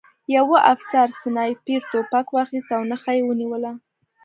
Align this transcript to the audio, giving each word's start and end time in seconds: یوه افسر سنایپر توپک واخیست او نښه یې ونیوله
یوه 0.35 0.57
افسر 0.73 1.07
سنایپر 1.21 1.81
توپک 1.91 2.27
واخیست 2.35 2.69
او 2.77 2.83
نښه 2.91 3.11
یې 3.17 3.21
ونیوله 3.25 3.71